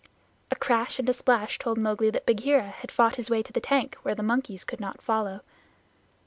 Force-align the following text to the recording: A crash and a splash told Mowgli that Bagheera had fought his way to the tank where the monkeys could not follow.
A 0.49 0.55
crash 0.55 0.97
and 0.97 1.07
a 1.09 1.13
splash 1.13 1.59
told 1.59 1.77
Mowgli 1.77 2.09
that 2.09 2.25
Bagheera 2.25 2.69
had 2.69 2.91
fought 2.91 3.17
his 3.17 3.29
way 3.29 3.43
to 3.43 3.53
the 3.53 3.61
tank 3.61 3.97
where 4.01 4.15
the 4.15 4.23
monkeys 4.23 4.63
could 4.63 4.79
not 4.79 4.99
follow. 4.99 5.41